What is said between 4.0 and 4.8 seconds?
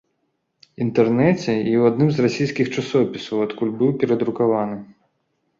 перадрукаваны.